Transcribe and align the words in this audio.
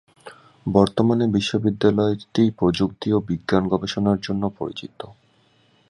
বর্তমানে 0.65 1.25
বিশ্ববিদ্যালয়টি 1.27 2.43
প্রযুক্তি 2.59 3.07
ও 3.13 3.19
বিজ্ঞান 3.29 3.63
গবেষণার 3.67 4.19
জন্য 4.21 4.43
পরিচিত। 4.59 4.99